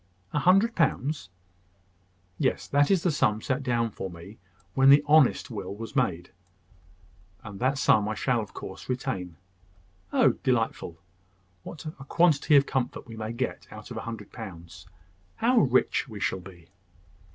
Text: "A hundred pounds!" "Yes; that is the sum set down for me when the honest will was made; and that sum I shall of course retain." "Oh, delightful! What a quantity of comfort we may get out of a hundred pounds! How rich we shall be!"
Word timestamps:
"A 0.33 0.39
hundred 0.39 0.75
pounds!" 0.75 1.29
"Yes; 2.39 2.67
that 2.67 2.89
is 2.89 3.03
the 3.03 3.11
sum 3.11 3.39
set 3.39 3.61
down 3.61 3.91
for 3.91 4.09
me 4.09 4.39
when 4.73 4.89
the 4.89 5.03
honest 5.05 5.51
will 5.51 5.75
was 5.75 5.95
made; 5.95 6.31
and 7.43 7.59
that 7.59 7.77
sum 7.77 8.09
I 8.09 8.15
shall 8.15 8.41
of 8.41 8.51
course 8.55 8.89
retain." 8.89 9.35
"Oh, 10.11 10.31
delightful! 10.41 10.97
What 11.61 11.85
a 11.85 12.03
quantity 12.05 12.55
of 12.55 12.65
comfort 12.65 13.05
we 13.05 13.15
may 13.15 13.31
get 13.31 13.67
out 13.69 13.91
of 13.91 13.97
a 13.97 14.01
hundred 14.01 14.31
pounds! 14.31 14.87
How 15.35 15.59
rich 15.59 16.07
we 16.09 16.19
shall 16.19 16.39
be!" 16.41 16.69